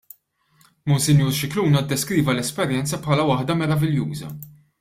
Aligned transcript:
Monsinjur 0.91 1.29
Scicluna 1.35 1.83
ddeskriva 1.83 2.35
l-esperjenza 2.35 3.01
bħala 3.05 3.29
waħda 3.33 3.61
meraviljuża. 3.63 4.35